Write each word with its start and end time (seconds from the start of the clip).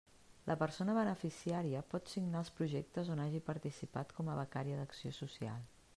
La 0.51 0.53
persona 0.61 0.95
beneficiària 0.97 1.83
pot 1.91 2.09
signar 2.13 2.41
els 2.43 2.51
projectes 2.61 3.13
on 3.17 3.23
hagi 3.27 3.45
participat 3.53 4.17
com 4.21 4.33
a 4.33 4.39
becària 4.41 4.81
d'acció 4.81 5.17
social. 5.23 5.65